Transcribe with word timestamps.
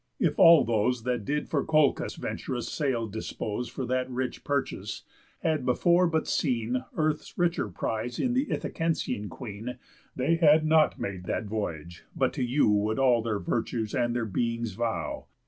If 0.19 0.39
all 0.39 0.63
those, 0.65 1.03
That 1.03 1.25
did 1.25 1.47
for 1.47 1.63
Colchos 1.63 2.15
vent'rous 2.17 2.67
sail 2.67 3.05
dispose 3.05 3.69
For 3.69 3.85
that 3.85 4.09
rich 4.09 4.43
purchase, 4.43 5.03
had 5.43 5.63
before 5.63 6.07
but 6.07 6.27
seen 6.27 6.83
Earth's 6.97 7.37
richer 7.37 7.69
prize 7.69 8.17
in 8.17 8.33
th' 8.33 8.49
Ithacensian 8.49 9.29
Queen, 9.29 9.77
They 10.15 10.37
had 10.37 10.65
not 10.65 10.99
made 10.99 11.25
that 11.25 11.45
voyage, 11.45 12.03
but 12.15 12.33
to 12.33 12.43
you 12.43 12.67
Would 12.67 12.97
all 12.97 13.21
their 13.21 13.37
virtues 13.37 13.93
and 13.93 14.15
their 14.15 14.25
beings 14.25 14.71
vow. 14.73 15.27